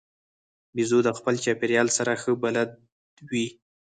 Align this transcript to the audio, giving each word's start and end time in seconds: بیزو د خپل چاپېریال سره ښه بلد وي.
بیزو 0.75 0.99
د 1.03 1.09
خپل 1.17 1.35
چاپېریال 1.43 1.87
سره 1.97 2.11
ښه 2.21 2.31
بلد 2.43 2.69
وي. 3.29 3.47